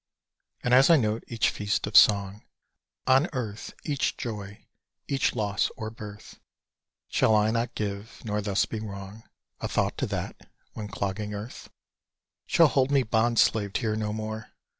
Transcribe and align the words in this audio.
And 0.63 0.73
as 0.73 0.89
I 0.89 0.97
note 0.97 1.23
each 1.27 1.49
feast 1.51 1.85
of 1.85 1.95
song 1.95 2.41
On 3.05 3.29
earth; 3.33 3.75
each 3.83 4.17
joy, 4.17 4.65
each 5.07 5.35
loss 5.35 5.69
or 5.77 5.91
birth, 5.91 6.39
Shall 7.09 7.35
I 7.35 7.51
not 7.51 7.75
give 7.75 8.19
nor 8.25 8.41
thus 8.41 8.65
be 8.65 8.79
wrong 8.79 9.21
A 9.59 9.67
thought 9.67 9.99
to 9.99 10.07
that, 10.07 10.35
when 10.73 10.87
clogging 10.87 11.35
earth 11.35 11.69
Shall 12.47 12.65
hold 12.69 12.89
me 12.89 13.03
bond 13.03 13.37
slave 13.37 13.75
here 13.75 13.95
no 13.95 14.11
more! 14.11 14.49